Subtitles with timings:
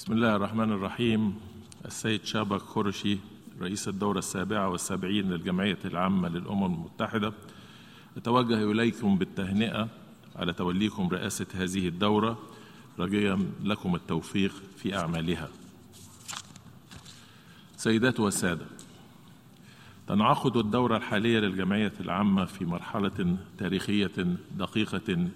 [0.00, 1.34] بسم الله الرحمن الرحيم.
[1.84, 3.18] السيد شابك خرشي
[3.60, 7.32] رئيس الدورة السابعة والسبعين للجمعية العامة للأمم المتحدة
[8.16, 9.88] أتوجه إليكم بالتهنئة
[10.36, 12.38] على توليكم رئاسة هذه الدورة.
[12.98, 15.48] رجيا لكم التوفيق في أعمالها.
[17.76, 18.66] سيدات والسادة
[20.08, 25.28] تنعقد الدورة الحالية للجمعية العامة في مرحلة تاريخية دقيقة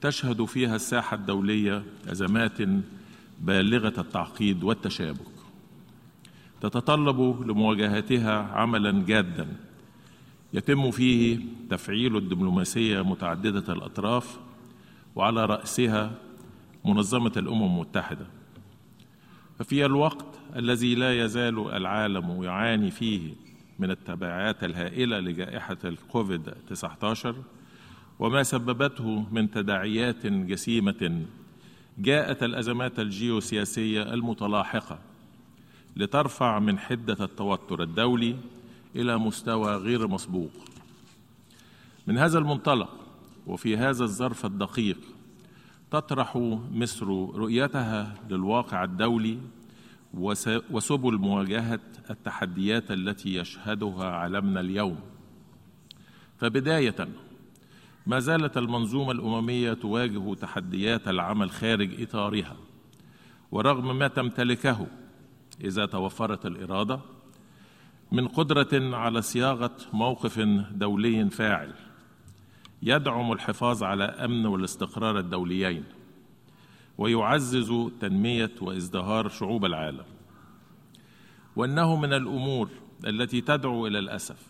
[0.00, 2.60] تشهد فيها الساحة الدولية أزمات
[3.40, 5.30] بالغة التعقيد والتشابك.
[6.60, 9.48] تتطلب لمواجهتها عملا جادا.
[10.52, 11.40] يتم فيه
[11.70, 14.38] تفعيل الدبلوماسية متعددة الأطراف
[15.16, 16.12] وعلى رأسها
[16.84, 18.26] منظمة الأمم المتحدة.
[19.58, 20.26] ففي الوقت
[20.56, 23.34] الذي لا يزال العالم يعاني فيه
[23.78, 27.36] من التبعات الهائلة لجائحة الكوفيد 19
[28.18, 31.22] وما سببته من تداعيات جسيمة
[31.98, 34.98] جاءت الأزمات الجيوسياسية المتلاحقة
[35.96, 38.36] لترفع من حدة التوتر الدولي
[38.96, 40.50] إلى مستوى غير مسبوق.
[42.06, 42.88] من هذا المنطلق
[43.46, 44.98] وفي هذا الظرف الدقيق
[45.90, 46.36] تطرح
[46.72, 49.38] مصر رؤيتها للواقع الدولي
[50.70, 55.00] وسبل مواجهة التحديات التي يشهدها عالمنا اليوم.
[56.38, 57.08] فبداية
[58.10, 62.56] ما زالت المنظومة الأممية تواجه تحديات العمل خارج إطارها.
[63.52, 64.86] ورغم ما تمتلكه
[65.60, 67.00] إذا توفرت الإرادة
[68.12, 70.38] من قدرة على صياغة موقف
[70.70, 71.74] دولي فاعل
[72.82, 75.84] يدعم الحفاظ على أمن والاستقرار الدوليين
[76.98, 80.04] ويعزز تنمية وازدهار شعوب العالم.
[81.56, 82.68] وأنه من الأمور
[83.06, 84.46] التي تدعو إلى الأسف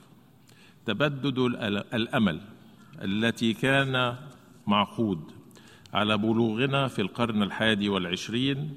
[0.87, 1.39] تبدد
[1.95, 2.41] الأمل
[3.03, 4.17] التي كان
[4.67, 5.21] معقود.
[5.95, 8.75] على بلوغنا في القرن الحادي والعشرين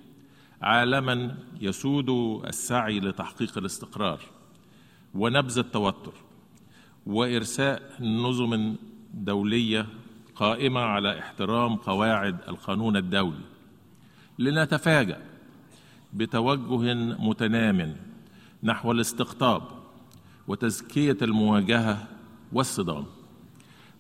[0.62, 2.10] عالما يسود
[2.48, 4.20] السعي لتحقيق الاستقرار
[5.16, 6.14] ونبذ التوتر
[7.06, 8.76] وإرساء نظم
[9.14, 9.88] دولية
[10.36, 13.44] قائمة على احترام قواعد القانون الدولي.
[14.40, 15.22] لنتفاجأ
[16.14, 17.96] بتوجه متنام
[18.64, 19.62] نحو الاستقطاب
[20.48, 22.08] وتزكية المواجهة
[22.54, 23.06] والصدام.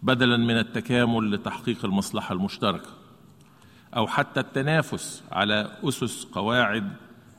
[0.03, 2.89] بدلا من التكامل لتحقيق المصلحة المشتركة
[3.95, 6.93] أو حتى التنافس على أسس قواعد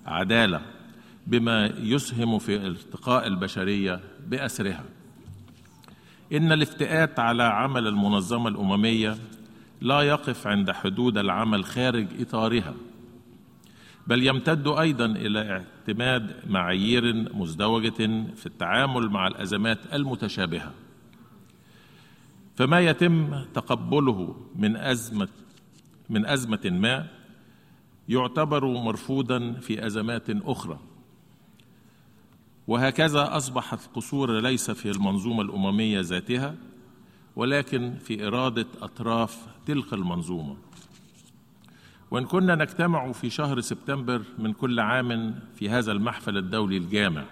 [0.06, 0.60] عدالة
[1.26, 4.84] بما يسهم في ارتقاء البشرية بأسرها.
[6.32, 9.16] إن الافتئات على عمل المنظمة الأممية
[9.80, 12.74] لا يقف عند حدود العمل خارج إطارها
[14.06, 20.72] بل يمتد أيضا إلى اعتماد معايير مزدوجة في التعامل مع الأزمات المتشابهة.
[22.54, 25.28] فما يتم تقبله من ازمه
[26.10, 27.06] من أزمة ما
[28.08, 30.78] يعتبر مرفوضا في أزمات أخرى.
[32.66, 36.54] وهكذا اصبح القصور ليس في المنظومة الأممية ذاتها
[37.36, 40.56] ولكن في إرادة أطراف تلك المنظومة.
[42.10, 47.24] وإن كنا نجتمع في شهر سبتمبر من كل عام في هذا المحفل الدولي الجامع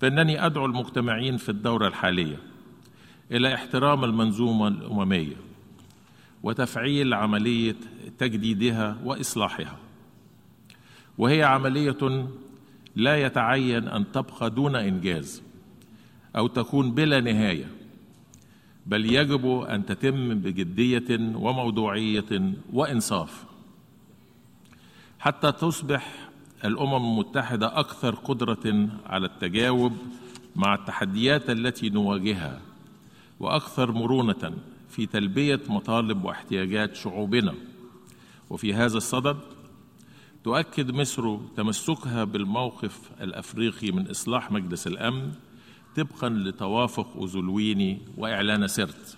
[0.00, 2.47] فإنني أدعو المجتمعين في الدورة الحالية
[3.32, 5.36] إلى احترام المنظومه الامميه
[6.42, 7.76] وتفعيل عملية
[8.18, 9.78] تجديدها وإصلاحها.
[11.18, 12.28] وهي عملية
[12.96, 15.42] لا يتعين أن تبقى دون إنجاز
[16.36, 17.66] أو تكون بلا نهاية
[18.86, 23.44] بل يجب أن تتم بجدية وموضوعية وإنصاف.
[25.18, 26.28] حتى تصبح
[26.64, 29.92] الأمم المتحدة أكثر قدرة على التجاوب
[30.56, 32.60] مع التحديات التي نواجهها.
[33.40, 34.54] وأكثر مرونة
[34.88, 37.54] في تلبية مطالب واحتياجات شعوبنا.
[38.50, 39.36] وفي هذا الصدد
[40.44, 45.32] تؤكد مصر تمسكها بالموقف الأفريقي من إصلاح مجلس الأمن
[45.96, 49.16] طبقا لتوافق اوزلويني وإعلان سرت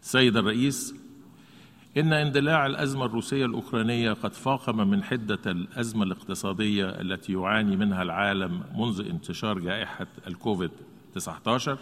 [0.00, 0.94] سيد الرئيس
[1.96, 8.62] إن اندلاع الأزمة الروسية الأوكرانية قد فاقم من حدة الأزمة الاقتصادية التي يعاني منها العالم
[8.74, 10.70] منذ انتشار جائحة الكوفيد
[11.14, 11.78] 19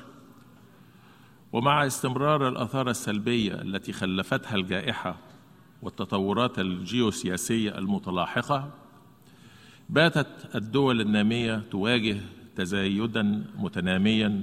[1.53, 5.17] ومع استمرار الآثار السلبية التي خلفتها الجائحة
[5.83, 8.71] والتطورات الجيوسياسية المتلاحقة
[9.89, 12.21] باتت الدول النامية تواجه
[12.57, 14.43] تزايدا متناميا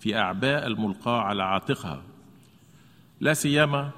[0.00, 2.02] في أعباء الملقاة على عاتقها
[3.20, 3.90] لا سيما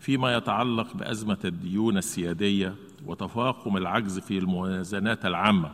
[0.00, 2.74] فيما يتعلق بأزمة الديون السيادية
[3.06, 5.70] وتفاقم العجز في الموازنات العامة.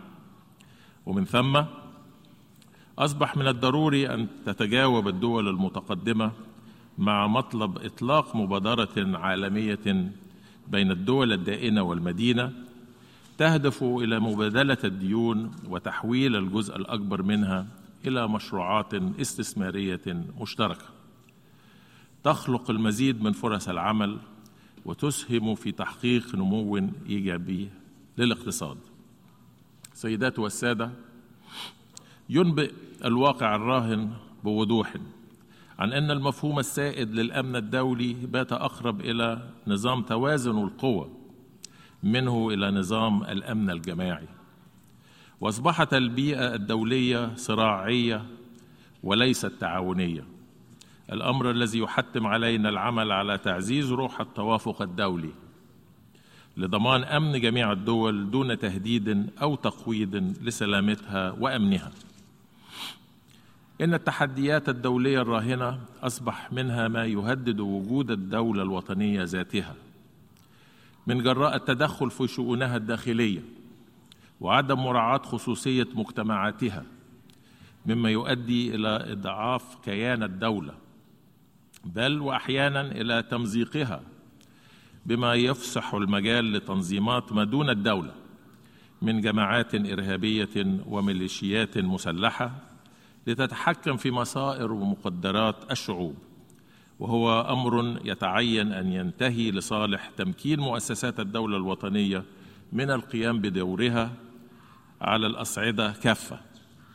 [1.06, 1.62] ومن ثم
[3.04, 6.32] أصبح من الضروري أن تتجاوب الدول المتقدمة
[6.99, 10.12] مع مطلب إطلاق مبادرة عالمية
[10.69, 12.52] بين الدول الدائنة والمدينة
[13.38, 17.66] تهدف إلى مبادلة الديون وتحويل الجزء الأكبر منها
[18.06, 20.87] إلى مشروعات استثمارية مشتركة.
[22.25, 24.19] تخلق المزيد من فرص العمل
[24.84, 27.69] وتسهم في تحقيق نمو إيجابي
[28.19, 28.78] للاقتصاد.
[29.94, 30.90] سيدات والسادة
[32.28, 32.72] ينبئ
[33.04, 34.10] الواقع الراهن
[34.44, 34.94] بوضوح
[35.78, 41.08] عن أن المفهوم السائد للأمن الدولي بات أقرب إلى نظام توازن القوى
[42.02, 44.28] منه إلى نظام الأمن الجماعي.
[45.40, 48.26] وأصبحت البيئة الدولية صراعية
[49.02, 50.25] وليست تعاونية.
[51.12, 55.31] الأمر الذي يحتم علينا العمل على تعزيز روح التوافق الدولي
[56.56, 61.90] لضمان أمن جميع الدول دون تهديد أو تقويض لسلامتها وأمنها.
[63.82, 69.75] إن التحديات الدولية الراهنة أصبح منها ما يهدد وجود الدولة الوطنية ذاتها.
[71.06, 73.40] من جراء التدخل في شؤونها الداخلية
[74.40, 76.84] وعدم مراعاة خصوصية مجتمعاتها
[77.87, 80.75] مما يؤدي إلى إضعاف كيان الدولة
[81.85, 84.02] بل وأحيانا إلى تمزيقها
[85.06, 88.14] بما يفسح المجال لتنظيمات ما دون الدولة
[89.02, 92.52] من جماعات إرهابية وميليشيات مسلحة
[93.26, 96.14] لتتحكم في مصائر ومقدرات الشعوب
[96.98, 102.24] وهو أمر يتعين أن ينتهي لصالح تمكين مؤسسات الدولة الوطنية
[102.72, 104.12] من القيام بدورها
[105.00, 106.40] على الأصعدة كافة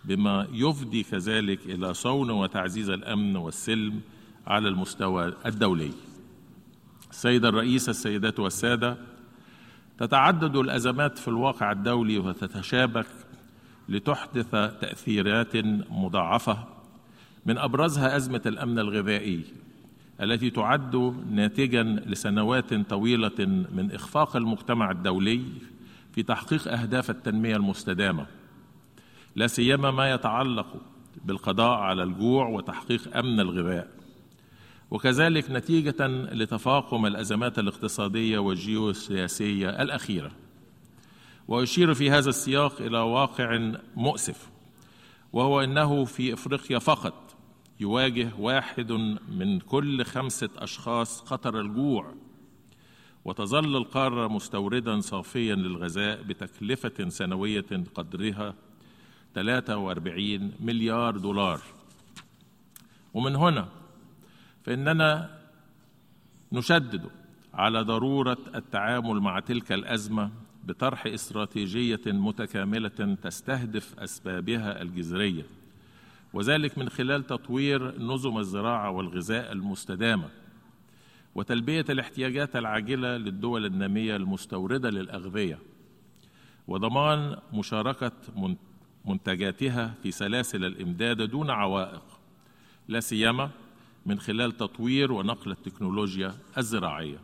[0.06, 4.02] بما يفضي كذلك إلى صون وتعزيز الأمن والسلم
[4.48, 5.92] على المستوى الدولي.
[7.12, 8.98] السيد الرئيس السيدات والسادة
[9.98, 13.08] تتعدد الأزمات في الواقع الدولي وتتشابك
[13.90, 15.56] لتحدث تأثيرات
[15.92, 16.64] مضاعفة.
[17.46, 19.44] من أبرزها أزمة الأمن الغذائي
[20.22, 20.96] التي تعد
[21.32, 23.46] ناتجا لسنوات طويلة
[23.76, 25.42] من إخفاق المجتمع الدولي
[26.12, 28.26] في تحقيق أهداف التنمية المستدامة.
[29.36, 30.68] لا سيما ما يتعلق
[31.26, 33.88] بالقضاء على الجوع وتحقيق أمن الغذاء.
[34.92, 40.32] وكذلك نتيجة لتفاقم الأزمات الاقتصادية والجيوسياسية الأخيرة.
[41.48, 44.50] واشير في هذا السياق إلى واقع مؤسف
[45.34, 47.36] وهو إنه في إفريقيا فقط
[47.80, 48.92] يواجه واحد
[49.30, 52.14] من كل خمسة أشخاص خطر الجوع
[53.26, 57.66] وتظل القارة مستوردا صافيا للغذاء بتكلفة سنوية
[57.96, 58.54] قدرها
[59.36, 61.62] 43 مليار دولار.
[63.14, 63.68] ومن هنا
[64.64, 65.38] فإننا
[66.52, 67.10] نشدد
[67.54, 70.32] على ضرورة التعامل مع تلك الأزمة
[70.68, 75.46] بطرح استراتيجية متكاملة تستهدف أسبابها الجذرية
[76.34, 80.30] وذلك من خلال تطوير نظم الزراعة والغذاء المستدامة
[81.36, 85.60] وتلبية الاحتياجات العاجلة للدول النامية المستوردة للأغذية
[86.68, 88.12] وضمان مشاركة
[89.06, 92.04] منتجاتها في سلاسل الإمداد دون عوائق
[92.88, 93.50] لا سيما
[94.06, 97.20] من خلال تطوير ونقل التكنولوجيا الزراعية.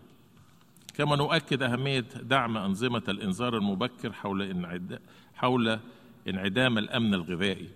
[0.94, 4.68] كما نؤكد أهمية دعم أنظمة الإنذار المبكر حول
[5.36, 5.80] حول
[6.28, 7.69] انعدام الأمن الغذائي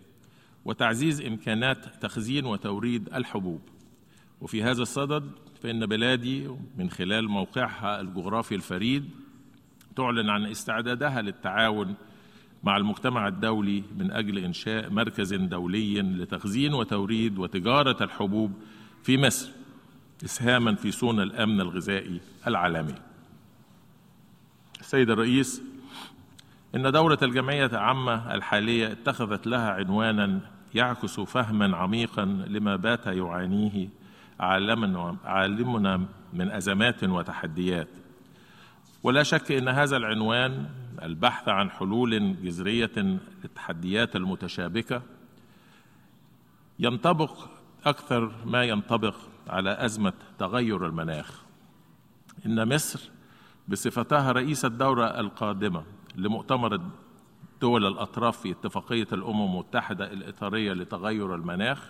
[0.66, 3.62] وتعزيز إمكانات تخزين وتوريد الحبوب.
[4.42, 5.32] وفي هذا الصدد
[5.64, 6.48] فإن بلادي
[6.78, 9.10] من خلال موقعها الجغرافي الفريد
[9.96, 11.96] تعلن عن استعدادها للتعاون
[12.64, 18.52] مع المجتمع الدولي من أجل إنشاء مركز دولي لتخزين وتوريد وتجارة الحبوب
[19.04, 19.50] في مصر
[20.26, 23.07] إسهاما في صون الأمن الغذائي العالمي.
[24.88, 25.62] السيد الرئيس
[26.76, 30.40] إن دورة الجمعية العامة الحالية اتخذت لها عنوانا
[30.76, 33.90] يعكس فهما عميقا لما بات يعانيه
[34.40, 37.88] عالمنا عالمنا من أزمات وتحديات.
[39.04, 40.66] ولا شك إن هذا العنوان
[41.02, 45.02] البحث عن حلول جذرية للتحديات المتشابكة
[46.80, 47.50] ينطبق
[47.86, 49.16] أكثر ما ينطبق
[49.48, 51.42] على أزمة تغير المناخ.
[52.46, 53.17] إن مصر
[53.68, 55.84] بصفتها رئيس الدورة القادمة
[56.16, 56.82] لمؤتمر
[57.62, 61.90] دول الأطراف في اتفاقية الأمم المتحدة الإطارية لتغير المناخ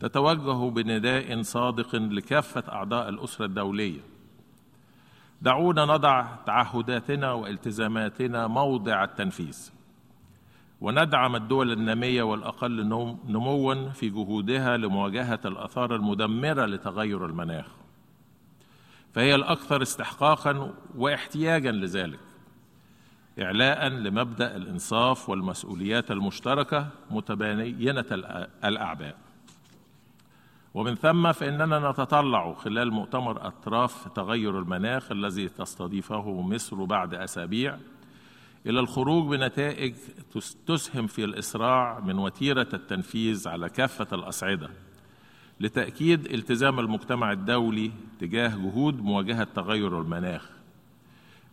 [0.00, 4.00] تتوجه بنداء صادق لكافة أعضاء الأسرة الدولية.
[5.42, 9.70] دعونا نضع تعهداتنا والتزاماتنا موضع التنفيذ.
[10.80, 12.86] وندعم الدول النامية والأقل
[13.28, 17.75] نموا في جهودها لمواجهة الآثار المدمرة لتغير المناخ.
[19.16, 22.18] فهي الأكثر استحقاقا واحتياجا لذلك
[23.38, 28.04] اعلاء لمبدأ الإنصاف والمسؤوليات المشتركة متباينة
[28.64, 29.16] الأعباء.
[30.74, 37.78] ومن ثم فإننا نتطلع خلال مؤتمر أطراف تغير المناخ الذي تستضيفه مصر بعد أسابيع
[38.66, 39.94] إلى الخروج بنتائج
[40.66, 44.70] تسهم في الإسراع من وتيرة التنفيذ على كافة الاصعده
[45.60, 50.50] لتأكيد التزام المجتمع الدولي تجاه جهود مواجهة تغير المناخ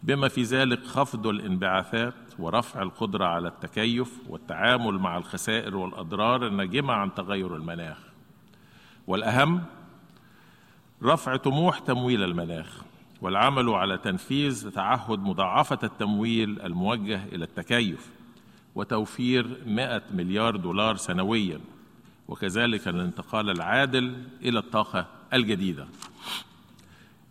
[0.04, 7.14] بما في ذلك خفض الانبعاثات ورفع القدرة على التكيف والتعامل مع الخسائر والأضرار الناجمة عن
[7.14, 7.98] تغير المناخ.
[9.08, 9.64] والأهم
[11.04, 12.82] رفع طموح تمويل المناخ
[13.22, 18.10] والعمل على تنفيذ تعهد مضاعفة التمويل الموجه إلى التكيف
[18.76, 21.60] وتوفير 100 مليار دولار سنويا.
[22.34, 25.86] وكذلك الانتقال العادل إلى الطاقة الجديدة.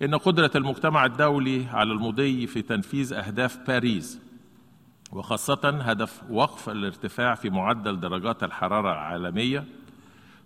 [0.03, 4.19] إن قدرة المجتمع الدولي على المضي في تنفيذ أهداف باريس
[5.13, 9.65] وخاصة هدف وقف الارتفاع في معدل درجات الحرارة العالمية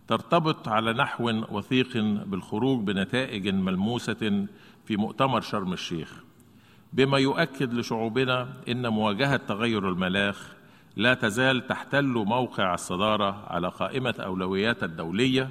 [0.08, 1.96] ترتبط على نحو وثيق
[2.26, 4.46] بالخروج بنتائج ملموسة
[4.86, 6.24] في مؤتمر شرم الشيخ.
[6.92, 10.55] بما يؤكد لشعوبنا إن مواجهة تغير المناخ
[10.96, 15.50] لا تزال تحتل موقع الصدارة على قائمة أولويات الدولية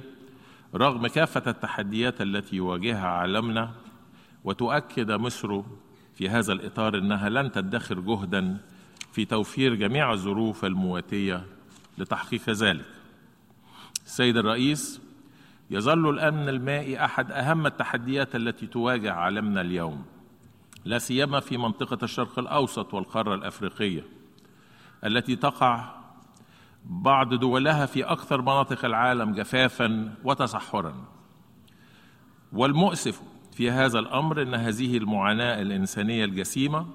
[0.74, 3.70] رغم كافة التحديات التي يواجهها عالمنا
[4.44, 5.62] وتؤكد مصر
[6.14, 8.58] في هذا الإطار إنها لن تدخر جهدا
[9.12, 11.44] في توفير جميع الظروف المواتية
[11.98, 12.86] لتحقيق ذلك.
[14.06, 15.00] السيد الرئيس
[15.70, 20.04] يظل الأمن المائي أحد أهم التحديات التي تواجه عالمنا اليوم
[20.84, 24.02] لا سيما في منطقة الشرق الأوسط والقارة الأفريقية.
[25.06, 25.96] التي تقع
[26.84, 30.94] بعض دولها في أكثر مناطق العالم جفافا وتصحرا.
[32.52, 33.22] والمؤسف
[33.52, 36.86] في هذا الأمر إن هذه المعاناة الإنسانية الجسيمة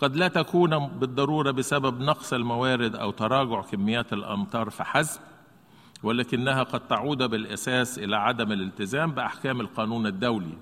[0.00, 5.20] قد لا تكون بالضرورة بسبب نقص الموارد أو تراجع كميات الأمطار فحسب
[6.02, 10.58] ولكنها قد تعود بالإساس إلى عدم الالتزام بأحكام القانون الدولي.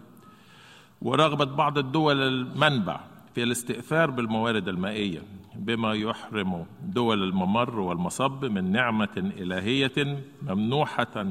[1.02, 3.00] ورغبه بعض الدول المنبع
[3.34, 5.22] في الاستئثار بالموارد المائية.
[5.56, 11.26] بما يحرم دول الممر والمصب من نعمة إلهية ممنوحة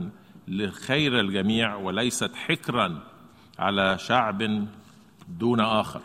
[0.48, 3.00] لخير الجميع وليست حكرا
[3.60, 4.68] على شعب
[5.40, 6.02] دون آخر.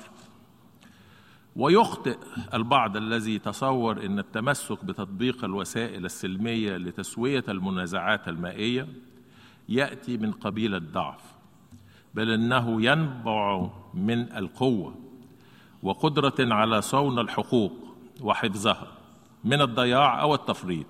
[1.57, 2.17] ويخطئ
[2.55, 8.89] البعض الذي تصور إن التمسك بتطبيق الوسائل السلمية لتسوية المنازعات المائية
[9.69, 11.21] يأتي من قبيل الضعف
[12.15, 14.95] بل إنه ينبع من القوة
[15.83, 17.88] وقدرة على صون الحقوق
[18.21, 18.87] وحفظها
[19.45, 20.87] من الضياع أو التفريط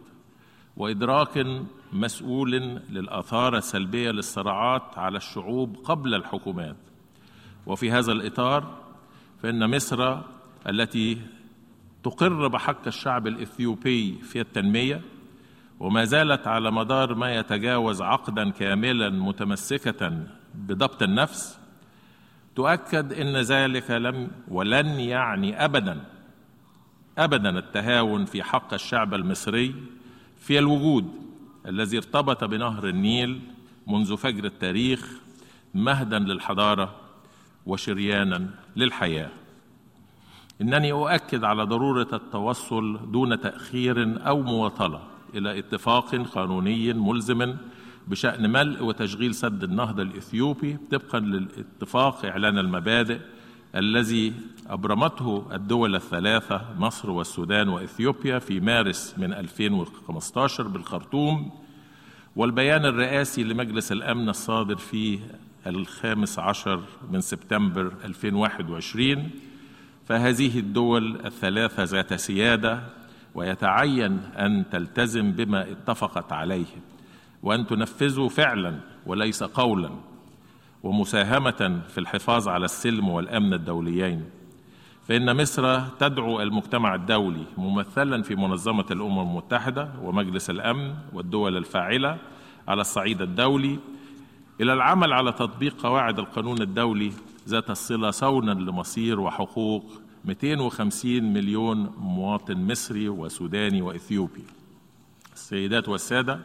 [0.77, 1.47] وإدراك
[1.93, 2.51] مسؤول
[2.91, 6.77] للآثار السلبية للصراعات على الشعوب قبل الحكومات.
[7.67, 8.79] وفي هذا الإطار
[9.43, 10.19] فإن مصر
[10.69, 11.19] التي
[12.05, 15.01] تقر بحق الشعب الإثيوبي في التنمية
[15.81, 21.59] وما زالت على مدار ما يتجاوز عقدا كاملا متمسكة بضبط النفس
[22.57, 26.01] تؤكد إن ذلك لم ولن يعني ابدا
[27.19, 29.75] ابدا التهاون في حق الشعب المصري
[30.41, 31.13] في الوجود
[31.67, 33.41] الذي ارتبط بنهر النيل
[33.87, 35.11] منذ فجر التاريخ
[35.75, 36.95] مهدا للحضارة
[37.67, 39.31] وشريانا للحياة.
[40.61, 45.03] إنني أؤكد على ضرورة التوصل دون تأخير أو مواطله
[45.35, 47.57] إلى اتفاق قانوني ملزم
[48.07, 53.19] بشأن ملء وتشغيل سد النهضه الإثيوبي طبقا للاتفاق إعلان المبادئ
[53.75, 54.33] الذي
[54.67, 61.51] أبرمته الدول الثلاثة مصر والسودان وإثيوبيا في مارس من 2015 بالخرطوم
[62.37, 65.19] والبيان الرئاسي لمجلس الأمن الصادر في
[65.67, 69.31] الخامس عشر من سبتمبر 2021
[70.07, 72.83] فهذه الدول الثلاثة ذات سيادة
[73.35, 76.67] ويتعين أن تلتزم بما اتفقت عليه
[77.43, 79.91] وأن تنفذه فعلا وليس قولا.
[80.83, 84.25] ومساهمة في الحفاظ على السلم والأمن الدوليين.
[85.09, 92.19] فإن مصر تدعو المجتمع الدولي ممثلا في منظمة الأمم المتحدة ومجلس الأمن والدول الفاعلة
[92.69, 93.79] على الصعيد الدولي
[94.61, 97.13] إلى العمل على تطبيق قواعد القانون الدولي
[97.49, 99.85] ذات الصلة صونا لمصير وحقوق
[100.25, 104.45] 250 مليون مواطن مصري وسوداني وإثيوبي.
[105.35, 106.41] السيدات والسادة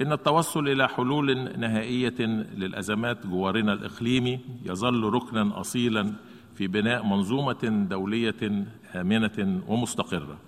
[0.00, 2.20] إن التوصل إلى حلول نهائية
[2.56, 6.12] للأزمات جوارنا الإقليمي يظل ركنا أصيلا
[6.54, 10.38] في بناء منظومة دولية آمنة ومستقرة.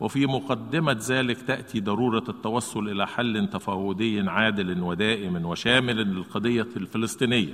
[0.00, 7.52] وفي مقدمة ذلك تأتي ضرورة التوصل إلى حل تفاوضي عادل ودائم وشامل للقضية الفلسطينية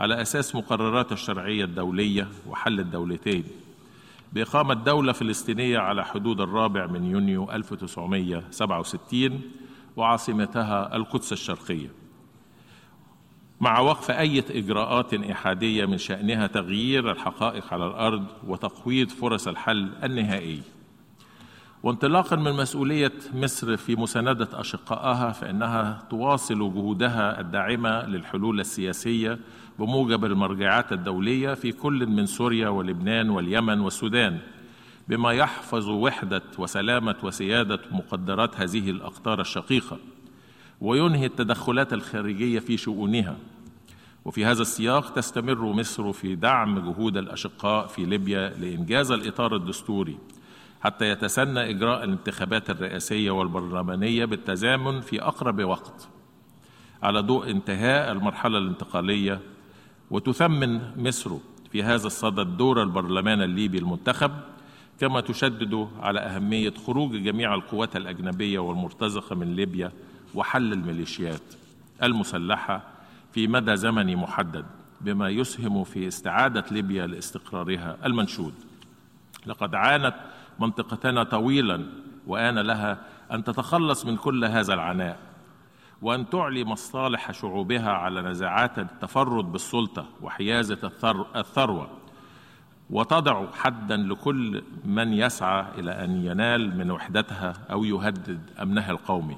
[0.00, 3.44] على أساس مقررات الشرعية الدولية وحل الدولتين.
[4.32, 9.40] بإقامة دولة فلسطينية على حدود الرابع من يونيو 1967
[9.96, 11.88] وعاصمتها القدس الشرقية.
[13.60, 20.62] مع وقف أي إجراءات إحادية من شأنها تغيير الحقائق على الأرض وتقويض فرص الحل النهائي.
[21.82, 29.38] وانطلاقا من مسؤولية مصر في مساندة أشقائها فإنها تواصل جهودها الداعمة للحلول السياسية
[29.78, 34.38] بموجب المرجعات الدولية في كل من سوريا ولبنان واليمن والسودان.
[35.08, 39.98] بما يحفظ وحدة وسلامة وسيادة مقدرات هذه الأقطار الشقيقة
[40.80, 43.36] وينهي التدخلات الخارجية في شؤونها.
[44.24, 50.18] وفي هذا السياق تستمر مصر في دعم جهود الأشقاء في ليبيا لإنجاز الإطار الدستوري
[50.80, 56.08] حتى يتسنى إجراء الانتخابات الرئاسية والبرلمانية بالتزامن في أقرب وقت
[57.02, 59.40] على ضوء انتهاء المرحلة الانتقالية.
[60.10, 61.30] وتثمن مصر
[61.72, 64.30] في هذا الصدد دور البرلمان الليبي المنتخب
[65.02, 69.92] كما تشدد على أهمية خروج جميع القوات الأجنبية والمرتزقة من ليبيا
[70.34, 71.42] وحل الميليشيات
[72.02, 72.82] المسلحة
[73.32, 74.64] في مدى زمني محدد
[75.00, 78.54] بما يسهم في استعادة ليبيا لاستقرارها المنشود.
[79.46, 80.14] لقد عانت
[80.58, 81.86] منطقتنا طويلا
[82.26, 82.98] وآن لها
[83.32, 85.18] أن تتخلص من كل هذا العناء
[86.02, 90.92] وأن تعلي مصالح شعوبها على نزاعات التفرد بالسلطة وحيازة
[91.36, 91.90] الثروة.
[92.92, 99.36] وتضع حدا لكل من يسعى إلى أن ينال من وحدتها أو يهدد أمنها القومي.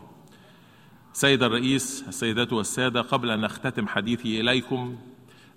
[1.13, 4.97] سيد الرئيس السيدات والسادة قبل أن أختتم حديثي إليكم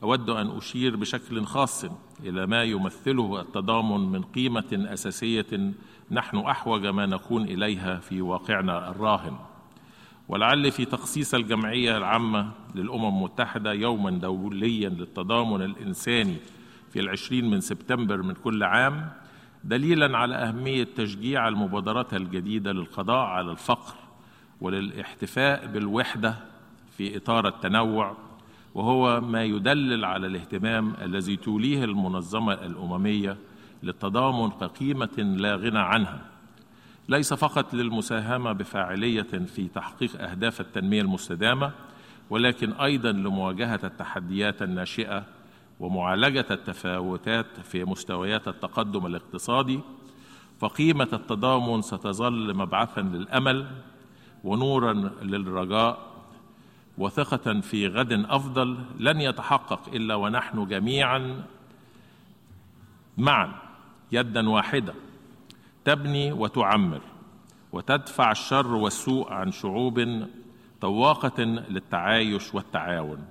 [0.04, 1.86] أود أن أشير بشكل خاص
[2.24, 5.74] إلى ما يمثله التضامن من قيمة أساسية
[6.12, 9.38] نحن أحوج ما نكون إليها في واقعنا الراهن.
[10.28, 16.38] ولعل في تخصيص الجمعية العامة للأمم المتحدة يوما دوليا للتضامن الإنساني
[16.98, 19.10] في العشرين من سبتمبر من كل عام
[19.64, 23.94] دليلا على أهمية تشجيع المبادرات الجديدة للقضاء على الفقر
[24.62, 26.36] وللاحتفاء بالوحدة
[26.98, 28.18] في إطار التنوع
[28.76, 33.38] وهو ما يدلل على الاهتمام الذي توليه المنظمة الأممية
[33.84, 36.22] للتضامن كقيمة لا غنى عنها.
[37.10, 41.72] ليس فقط للمساهمة بفاعلية في تحقيق أهداف التنمية المستدامة
[42.30, 45.37] ولكن أيضا لمواجهة التحديات الناشئة
[45.80, 49.80] ومعالجة التفاوتات في مستويات التقدم الاقتصادي
[50.60, 53.68] فقيمة التضامن ستظل مبعثا للأمل
[54.44, 56.08] ونورا للرجاء
[56.98, 61.44] وثقة في غد أفضل لن يتحقق إلا ونحن جميعا
[63.18, 63.52] معا
[64.12, 64.94] يدا واحدة
[65.86, 67.02] تبني وتعمر
[67.72, 70.28] وتدفع الشر والسوء عن شعوب
[70.82, 73.28] طواقة للتعايش والتعاون.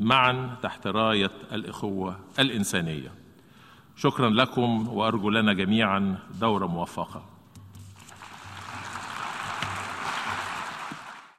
[0.00, 3.12] معا تحت راية الإخوة الإنسانية.
[3.96, 7.37] شكرا لكم وأرجو لنا جميعا دورة موفقة.